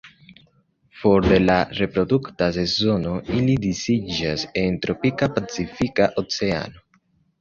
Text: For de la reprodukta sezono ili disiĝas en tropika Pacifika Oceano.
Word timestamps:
For 1.01 1.25
de 1.31 1.37
la 1.41 1.57
reprodukta 1.79 2.47
sezono 2.57 3.13
ili 3.41 3.57
disiĝas 3.69 4.47
en 4.65 4.81
tropika 4.87 5.29
Pacifika 5.37 6.09
Oceano. 6.23 6.87